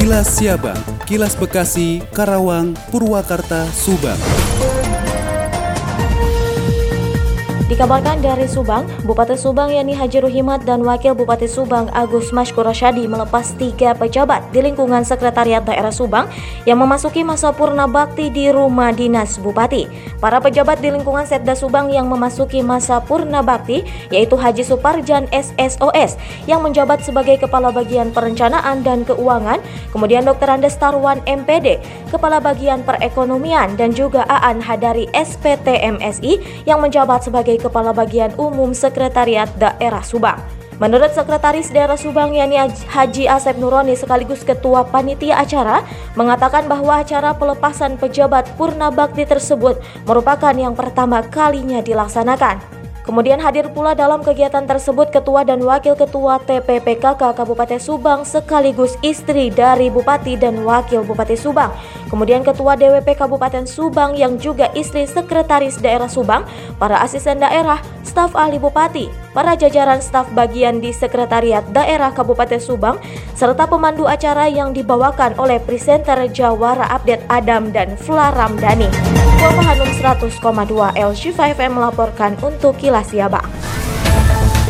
Kilas 0.00 0.40
Siabang, 0.40 0.80
Kilas 1.04 1.36
Bekasi, 1.36 2.00
Karawang, 2.16 2.72
Purwakarta, 2.88 3.68
Subang. 3.68 4.16
Dikabarkan 7.70 8.18
dari 8.18 8.50
Subang, 8.50 8.82
Bupati 9.06 9.38
Subang 9.38 9.70
Yani 9.70 9.94
Haji 9.94 10.26
Ruhimat 10.26 10.66
dan 10.66 10.82
Wakil 10.82 11.14
Bupati 11.14 11.46
Subang 11.46 11.86
Agus 11.94 12.34
Mashkur 12.34 12.66
Rasyadi 12.66 13.06
melepas 13.06 13.54
tiga 13.54 13.94
pejabat 13.94 14.42
di 14.50 14.58
lingkungan 14.58 15.06
Sekretariat 15.06 15.62
Daerah 15.62 15.94
Subang 15.94 16.26
yang 16.66 16.82
memasuki 16.82 17.22
masa 17.22 17.54
purna 17.54 17.86
bakti 17.86 18.26
di 18.26 18.50
rumah 18.50 18.90
dinas 18.90 19.38
Bupati. 19.38 19.86
Para 20.18 20.42
pejabat 20.42 20.82
di 20.82 20.90
lingkungan 20.90 21.22
Setda 21.22 21.54
Subang 21.54 21.94
yang 21.94 22.10
memasuki 22.10 22.58
masa 22.58 22.98
purna 22.98 23.38
bakti 23.38 23.86
yaitu 24.10 24.34
Haji 24.34 24.66
Suparjan 24.66 25.30
SSOS 25.30 26.18
yang 26.50 26.66
menjabat 26.66 27.06
sebagai 27.06 27.38
Kepala 27.38 27.70
Bagian 27.70 28.10
Perencanaan 28.10 28.82
dan 28.82 29.06
Keuangan, 29.06 29.62
kemudian 29.94 30.26
Dr. 30.26 30.58
Andes 30.58 30.74
Tarwan 30.74 31.22
MPD, 31.22 31.78
Kepala 32.10 32.42
Bagian 32.42 32.82
Perekonomian 32.82 33.78
dan 33.78 33.94
juga 33.94 34.26
Aan 34.26 34.58
Hadari 34.58 35.06
SPT 35.14 35.78
MSI 35.86 36.66
yang 36.66 36.82
menjabat 36.82 37.22
sebagai 37.22 37.59
Kepala 37.60 37.92
Bagian 37.92 38.32
Umum 38.40 38.72
Sekretariat 38.72 39.52
Daerah 39.60 40.00
Subang. 40.00 40.40
Menurut 40.80 41.12
Sekretaris 41.12 41.68
Daerah 41.68 42.00
Subang 42.00 42.32
yakni 42.32 42.56
Haji 42.88 43.28
Asep 43.28 43.60
Nuroni 43.60 43.92
sekaligus 43.92 44.40
Ketua 44.40 44.88
Panitia 44.88 45.36
Acara 45.36 45.84
mengatakan 46.16 46.64
bahwa 46.64 47.04
acara 47.04 47.36
pelepasan 47.36 48.00
pejabat 48.00 48.48
Purna 48.56 48.88
Bakti 48.88 49.28
tersebut 49.28 49.76
merupakan 50.08 50.56
yang 50.56 50.72
pertama 50.72 51.20
kalinya 51.20 51.84
dilaksanakan. 51.84 52.79
Kemudian 53.10 53.42
hadir 53.42 53.66
pula 53.74 53.90
dalam 53.98 54.22
kegiatan 54.22 54.62
tersebut 54.70 55.10
Ketua 55.10 55.42
dan 55.42 55.58
Wakil 55.66 55.98
Ketua 55.98 56.38
TPPKK 56.46 57.34
Kabupaten 57.34 57.82
Subang 57.82 58.22
sekaligus 58.22 58.94
istri 59.02 59.50
dari 59.50 59.90
Bupati 59.90 60.38
dan 60.38 60.62
Wakil 60.62 61.02
Bupati 61.02 61.34
Subang. 61.34 61.74
Kemudian 62.06 62.46
Ketua 62.46 62.78
DWP 62.78 63.18
Kabupaten 63.18 63.66
Subang 63.66 64.14
yang 64.14 64.38
juga 64.38 64.70
istri 64.78 65.10
Sekretaris 65.10 65.82
Daerah 65.82 66.06
Subang, 66.06 66.46
para 66.78 67.02
asisten 67.02 67.42
daerah, 67.42 67.82
staf 68.02 68.34
ahli 68.34 68.58
Bupati, 68.60 69.08
para 69.32 69.54
jajaran 69.54 70.02
staf 70.02 70.28
bagian 70.34 70.82
di 70.82 70.90
Sekretariat 70.92 71.64
Daerah 71.70 72.10
Kabupaten 72.10 72.58
Subang, 72.58 72.96
serta 73.32 73.64
pemandu 73.70 74.08
acara 74.08 74.50
yang 74.50 74.74
dibawakan 74.74 75.36
oleh 75.38 75.62
presenter 75.62 76.18
Jawara 76.28 76.88
Update 76.90 77.24
Adam 77.30 77.70
dan 77.70 77.94
Fla 77.94 78.32
Ramdhani. 78.32 78.90
Hanum 79.40 79.90
100,2 79.96 80.36
LC5M 80.98 81.72
melaporkan 81.78 82.36
untuk 82.44 82.76
Kilas 82.76 83.08
Siabang. 83.08 83.46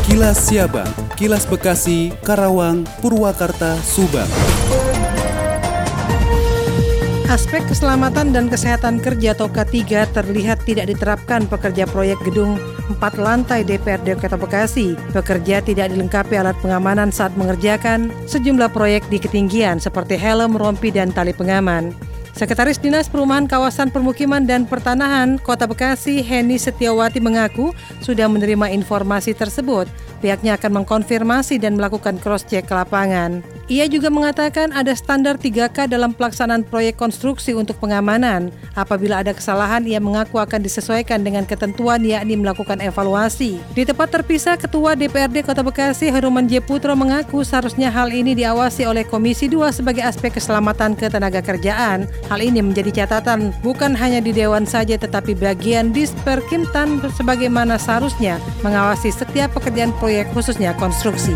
Kilas 0.07 0.37
Siabang, 0.37 0.91
Kilas 1.15 1.47
Bekasi, 1.47 2.11
Karawang, 2.23 2.83
Purwakarta, 2.99 3.79
Subang. 3.79 4.60
Aspek 7.31 7.63
keselamatan 7.63 8.35
dan 8.35 8.51
kesehatan 8.51 8.99
kerja 8.99 9.31
atau 9.31 9.47
K3 9.47 9.87
terlihat 10.11 10.67
tidak 10.67 10.91
diterapkan 10.91 11.47
pekerja 11.47 11.87
proyek 11.87 12.19
gedung 12.27 12.59
4 12.91 12.99
lantai 13.15 13.63
DPRD 13.63 14.19
Kota 14.19 14.35
Bekasi. 14.35 14.99
Pekerja 15.15 15.63
tidak 15.63 15.95
dilengkapi 15.95 16.35
alat 16.35 16.59
pengamanan 16.59 17.07
saat 17.07 17.31
mengerjakan 17.39 18.11
sejumlah 18.27 18.75
proyek 18.75 19.07
di 19.07 19.15
ketinggian 19.15 19.79
seperti 19.79 20.19
helm, 20.19 20.59
rompi, 20.59 20.91
dan 20.91 21.15
tali 21.15 21.31
pengaman. 21.31 21.95
Sekretaris 22.41 22.81
Dinas 22.81 23.05
Perumahan 23.05 23.45
Kawasan 23.45 23.93
Permukiman 23.93 24.41
dan 24.41 24.65
Pertanahan 24.65 25.37
Kota 25.37 25.69
Bekasi, 25.69 26.25
Heni 26.25 26.57
Setiawati 26.57 27.21
mengaku 27.21 27.69
sudah 28.01 28.25
menerima 28.25 28.73
informasi 28.73 29.37
tersebut. 29.37 29.85
Pihaknya 30.25 30.57
akan 30.57 30.81
mengkonfirmasi 30.81 31.61
dan 31.61 31.77
melakukan 31.77 32.17
cross-check 32.17 32.65
ke 32.65 32.73
lapangan. 32.73 33.41
Ia 33.65 33.89
juga 33.89 34.13
mengatakan 34.13 34.69
ada 34.69 34.93
standar 34.93 35.37
3K 35.37 35.89
dalam 35.89 36.13
pelaksanaan 36.13 36.61
proyek 36.61 36.97
konstruksi 36.97 37.57
untuk 37.57 37.81
pengamanan. 37.81 38.53
Apabila 38.77 39.25
ada 39.25 39.33
kesalahan, 39.33 39.81
ia 39.85 39.97
mengaku 39.97 40.37
akan 40.37 40.61
disesuaikan 40.61 41.25
dengan 41.25 41.45
ketentuan 41.49 42.05
yakni 42.05 42.37
melakukan 42.37 42.77
evaluasi. 42.85 43.57
Di 43.73 43.81
tempat 43.81 44.13
terpisah, 44.13 44.61
Ketua 44.61 44.93
DPRD 44.93 45.41
Kota 45.41 45.65
Bekasi, 45.65 46.13
Heruman 46.13 46.45
J. 46.45 46.61
Putro 46.61 46.93
mengaku 46.93 47.41
seharusnya 47.41 47.89
hal 47.89 48.13
ini 48.13 48.37
diawasi 48.37 48.85
oleh 48.85 49.01
Komisi 49.01 49.49
2 49.49 49.73
sebagai 49.73 50.05
aspek 50.05 50.37
keselamatan 50.37 50.93
ketenaga 50.93 51.41
kerjaan. 51.41 52.05
Hal 52.31 52.39
ini 52.39 52.63
menjadi 52.63 53.03
catatan 53.03 53.51
bukan 53.59 53.91
hanya 53.91 54.23
di 54.23 54.31
Dewan 54.31 54.63
saja 54.63 54.95
tetapi 54.95 55.35
bagian 55.35 55.91
Disperkimtan 55.91 57.03
sebagaimana 57.11 57.75
seharusnya 57.75 58.39
mengawasi 58.63 59.11
setiap 59.11 59.51
pekerjaan 59.51 59.91
proyek 59.99 60.31
khususnya 60.31 60.71
konstruksi. 60.79 61.35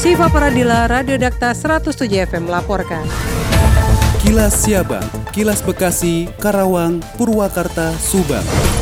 Siva 0.00 0.32
Paradila, 0.32 0.88
Radio 0.88 1.20
Dakta 1.20 1.52
107 1.52 2.24
FM 2.24 2.48
melaporkan. 2.48 3.04
Kilas 4.24 4.64
Siabang, 4.64 5.04
Kilas 5.28 5.60
Bekasi, 5.60 6.32
Karawang, 6.40 7.04
Purwakarta, 7.20 7.92
Subang. 8.00 8.79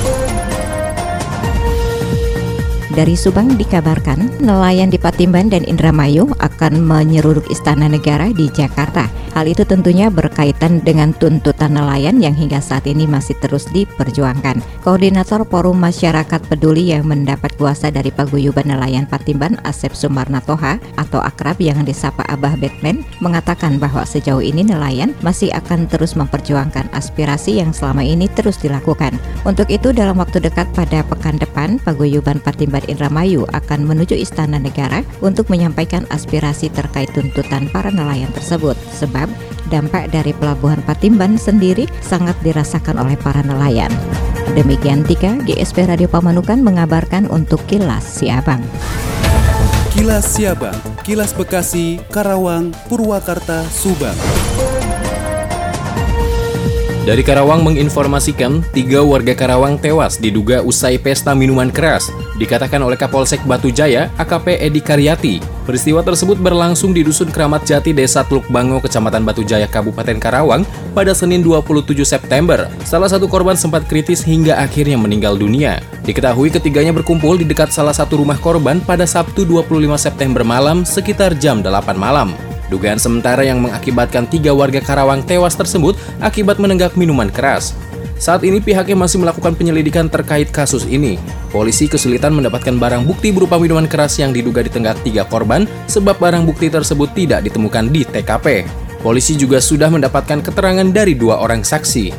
Dari 2.99 3.15
Subang 3.15 3.55
dikabarkan 3.55 4.43
nelayan 4.43 4.91
di 4.91 4.99
Patimban 4.99 5.47
dan 5.47 5.63
Indramayu 5.63 6.35
akan 6.43 6.83
menyeruduk 6.83 7.47
Istana 7.47 7.87
Negara 7.87 8.35
di 8.35 8.51
Jakarta. 8.51 9.07
Hal 9.39 9.47
itu 9.47 9.63
tentunya 9.63 10.11
berkaitan 10.11 10.83
dengan 10.83 11.15
tuntutan 11.15 11.79
nelayan 11.79 12.19
yang 12.19 12.35
hingga 12.35 12.59
saat 12.59 12.91
ini 12.91 13.07
masih 13.07 13.39
terus 13.39 13.71
diperjuangkan. 13.71 14.59
Koordinator 14.83 15.47
Forum 15.47 15.79
Masyarakat 15.79 16.43
Peduli 16.51 16.91
yang 16.91 17.07
mendapat 17.07 17.55
kuasa 17.55 17.95
dari 17.95 18.11
Paguyuban 18.11 18.67
Nelayan 18.67 19.07
Patimban 19.07 19.63
Asep 19.63 19.95
Sumarna 19.95 20.43
Toha 20.43 20.83
atau 20.99 21.23
akrab 21.23 21.63
yang 21.63 21.87
disapa 21.87 22.27
Abah 22.27 22.59
Batman 22.59 23.07
mengatakan 23.23 23.79
bahwa 23.79 24.03
sejauh 24.03 24.43
ini 24.43 24.67
nelayan 24.67 25.15
masih 25.23 25.55
akan 25.55 25.87
terus 25.87 26.19
memperjuangkan 26.19 26.91
aspirasi 26.91 27.63
yang 27.63 27.71
selama 27.71 28.03
ini 28.03 28.27
terus 28.35 28.59
dilakukan. 28.59 29.15
Untuk 29.47 29.71
itu 29.71 29.95
dalam 29.95 30.19
waktu 30.19 30.43
dekat 30.43 30.67
pada 30.75 31.07
pekan 31.07 31.39
depan 31.39 31.79
Paguyuban 31.87 32.43
Patimban 32.43 32.88
Indramayu 32.88 33.44
akan 33.53 33.84
menuju 33.84 34.16
Istana 34.16 34.56
Negara 34.56 35.04
untuk 35.21 35.53
menyampaikan 35.53 36.09
aspirasi 36.10 36.72
terkait 36.72 37.12
tuntutan 37.12 37.69
para 37.69 37.93
nelayan 37.93 38.32
tersebut 38.32 38.75
sebab 38.97 39.28
dampak 39.69 40.09
dari 40.10 40.32
pelabuhan 40.32 40.81
Patimban 40.82 41.37
sendiri 41.37 41.84
sangat 42.00 42.34
dirasakan 42.41 42.99
oleh 42.99 43.15
para 43.21 43.44
nelayan. 43.44 43.93
Demikian 44.56 45.04
Tika, 45.04 45.37
GSP 45.44 45.87
Radio 45.87 46.09
Pamanukan 46.09 46.65
mengabarkan 46.65 47.28
untuk 47.28 47.60
Kilas 47.69 48.03
Siabang. 48.03 48.65
Kilas 49.93 50.25
Siabang, 50.34 50.78
Kilas 51.05 51.37
Bekasi, 51.37 52.00
Karawang, 52.09 52.72
Purwakarta, 52.88 53.66
Subang. 53.69 54.16
Dari 57.09 57.25
Karawang 57.25 57.65
menginformasikan, 57.65 58.61
tiga 58.77 59.01
warga 59.01 59.33
Karawang 59.33 59.81
tewas 59.81 60.21
diduga 60.21 60.61
usai 60.61 61.01
pesta 61.01 61.33
minuman 61.33 61.73
keras, 61.73 62.13
dikatakan 62.37 62.85
oleh 62.85 63.01
Kapolsek 63.01 63.41
Batu 63.49 63.73
Jaya, 63.73 64.13
AKP 64.21 64.61
Edi 64.61 64.85
Karyati. 64.85 65.41
Peristiwa 65.65 66.05
tersebut 66.05 66.37
berlangsung 66.37 66.93
di 66.93 67.01
Dusun 67.01 67.33
Keramat 67.33 67.65
Jati, 67.65 67.97
Desa 67.97 68.29
Teluk 68.29 68.45
Bango, 68.53 68.77
Kecamatan 68.85 69.25
Batu 69.25 69.41
Jaya, 69.41 69.65
Kabupaten 69.65 70.21
Karawang, 70.21 70.69
pada 70.93 71.17
Senin 71.17 71.41
27 71.41 71.97
September. 72.05 72.69
Salah 72.85 73.09
satu 73.09 73.25
korban 73.25 73.57
sempat 73.57 73.89
kritis 73.89 74.21
hingga 74.21 74.61
akhirnya 74.61 75.01
meninggal 75.01 75.41
dunia. 75.41 75.81
Diketahui 76.05 76.53
ketiganya 76.53 76.93
berkumpul 76.93 77.41
di 77.41 77.49
dekat 77.49 77.73
salah 77.73 77.97
satu 77.97 78.21
rumah 78.21 78.37
korban 78.37 78.85
pada 78.85 79.09
Sabtu 79.09 79.49
25 79.49 79.97
September 79.97 80.45
malam 80.45 80.85
sekitar 80.85 81.33
jam 81.41 81.65
8 81.65 81.73
malam. 81.97 82.37
Dugaan 82.69 83.01
sementara 83.01 83.45
yang 83.45 83.65
mengakibatkan 83.65 84.29
tiga 84.29 84.53
warga 84.53 84.84
Karawang 84.84 85.25
tewas 85.25 85.56
tersebut 85.56 85.97
akibat 86.21 86.61
menenggak 86.61 86.95
minuman 87.01 87.33
keras. 87.33 87.73
Saat 88.19 88.43
ini 88.43 88.59
pihaknya 88.59 88.99
masih 88.99 89.23
melakukan 89.23 89.55
penyelidikan 89.55 90.11
terkait 90.11 90.51
kasus 90.51 90.83
ini. 90.84 91.17
Polisi 91.55 91.87
kesulitan 91.87 92.34
mendapatkan 92.34 92.75
barang 92.75 93.06
bukti 93.06 93.31
berupa 93.31 93.56
minuman 93.56 93.87
keras 93.87 94.19
yang 94.19 94.34
diduga 94.34 94.67
ditenggak 94.67 94.99
tiga 95.06 95.23
korban 95.23 95.65
sebab 95.87 96.19
barang 96.19 96.43
bukti 96.43 96.67
tersebut 96.67 97.15
tidak 97.15 97.47
ditemukan 97.47 97.89
di 97.89 98.03
TKP. 98.03 98.67
Polisi 98.99 99.38
juga 99.38 99.62
sudah 99.62 99.87
mendapatkan 99.87 100.43
keterangan 100.43 100.91
dari 100.91 101.15
dua 101.15 101.38
orang 101.38 101.62
saksi. 101.62 102.11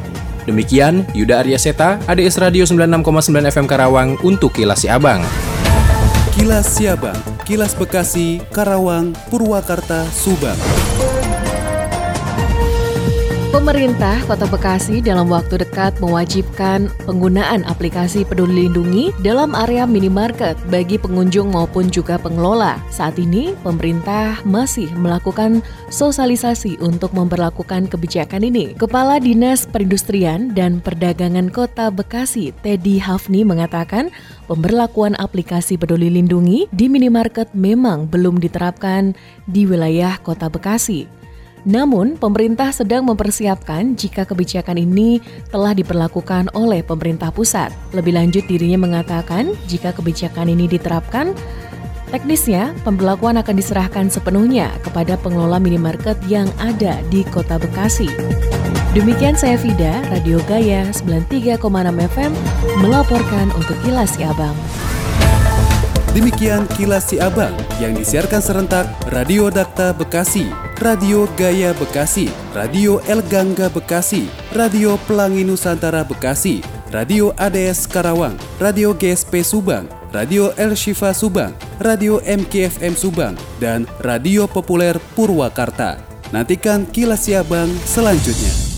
Demikian, 0.47 1.03
Yuda 1.11 1.43
Arya 1.43 1.59
Seta, 1.59 1.99
ADS 2.07 2.39
Radio 2.39 2.63
96,9 2.63 3.51
FM 3.53 3.67
Karawang 3.67 4.15
untuk 4.23 4.55
Kilas 4.55 4.87
Abang. 4.87 5.21
Kilas 6.33 6.79
Siabang, 6.79 7.19
Kilas 7.49 7.73
Bekasi, 7.73 8.45
Karawang, 8.53 9.09
Purwakarta, 9.33 10.05
Subang. 10.13 11.08
Pemerintah 13.59 14.23
Kota 14.23 14.47
Bekasi 14.47 15.03
dalam 15.03 15.27
waktu 15.27 15.59
dekat 15.59 15.99
mewajibkan 15.99 16.87
penggunaan 17.03 17.67
aplikasi 17.67 18.23
Peduli 18.23 18.71
Lindungi 18.71 19.11
dalam 19.19 19.51
area 19.51 19.83
minimarket 19.83 20.55
bagi 20.71 20.95
pengunjung 20.95 21.51
maupun 21.51 21.91
juga 21.91 22.15
pengelola. 22.15 22.79
Saat 22.87 23.19
ini, 23.19 23.51
pemerintah 23.59 24.39
masih 24.47 24.87
melakukan 24.95 25.59
sosialisasi 25.91 26.79
untuk 26.79 27.11
memperlakukan 27.11 27.91
kebijakan 27.91 28.47
ini. 28.47 28.79
Kepala 28.79 29.19
Dinas 29.19 29.67
Perindustrian 29.67 30.55
dan 30.55 30.79
Perdagangan 30.79 31.51
Kota 31.51 31.91
Bekasi, 31.91 32.55
Teddy 32.63 32.95
Hafni 32.95 33.43
mengatakan, 33.43 34.07
pemberlakuan 34.47 35.19
aplikasi 35.19 35.75
Peduli 35.75 36.07
Lindungi 36.07 36.71
di 36.71 36.87
minimarket 36.87 37.51
memang 37.51 38.07
belum 38.07 38.39
diterapkan 38.39 39.19
di 39.51 39.67
wilayah 39.67 40.15
Kota 40.23 40.47
Bekasi. 40.47 41.19
Namun, 41.67 42.15
pemerintah 42.15 42.71
sedang 42.71 43.03
mempersiapkan 43.07 43.95
jika 43.95 44.23
kebijakan 44.23 44.79
ini 44.79 45.19
telah 45.51 45.75
diperlakukan 45.75 46.55
oleh 46.55 46.79
pemerintah 46.85 47.31
pusat. 47.31 47.71
Lebih 47.91 48.15
lanjut, 48.15 48.43
dirinya 48.47 48.79
mengatakan 48.79 49.51
jika 49.67 49.91
kebijakan 49.91 50.47
ini 50.51 50.71
diterapkan, 50.71 51.35
teknisnya 52.15 52.71
pemberlakuan 52.87 53.35
akan 53.39 53.55
diserahkan 53.59 54.07
sepenuhnya 54.07 54.71
kepada 54.81 55.19
pengelola 55.19 55.59
minimarket 55.59 56.15
yang 56.31 56.47
ada 56.63 56.99
di 57.11 57.27
Kota 57.27 57.59
Bekasi. 57.59 58.07
Demikian 58.97 59.37
saya 59.37 59.59
Vida, 59.59 60.01
Radio 60.09 60.41
Gaya 60.49 60.89
93,6 60.89 61.61
FM 62.09 62.31
melaporkan 62.81 63.53
untuk 63.53 63.77
Kilas 63.85 64.17
Si 64.17 64.25
Abang. 64.25 64.57
Demikian 66.09 66.65
kilas 66.73 67.05
si 67.05 67.21
abang 67.21 67.53
yang 67.77 67.93
disiarkan 67.93 68.41
serentak 68.41 68.89
Radio 69.13 69.53
Dakta 69.53 69.93
Bekasi, 69.93 70.49
Radio 70.79 71.27
Gaya 71.35 71.75
Bekasi, 71.75 72.31
Radio 72.55 73.03
El 73.03 73.19
Gangga 73.27 73.67
Bekasi, 73.67 74.31
Radio 74.55 74.95
Pelangi 75.03 75.43
Nusantara 75.43 76.07
Bekasi, 76.07 76.63
Radio 76.95 77.35
ADS 77.35 77.83
Karawang, 77.83 78.39
Radio 78.63 78.95
GSP 78.95 79.43
Subang, 79.43 79.91
Radio 80.15 80.55
El 80.55 80.79
Shifa 80.79 81.11
Subang, 81.11 81.51
Radio 81.83 82.23
MKFM 82.23 82.95
Subang, 82.95 83.35
dan 83.59 83.83
Radio 83.99 84.47
Populer 84.47 84.95
Purwakarta. 85.19 85.99
Nantikan 86.31 86.87
kilas 86.87 87.27
si 87.27 87.35
abang 87.35 87.67
selanjutnya. 87.83 88.68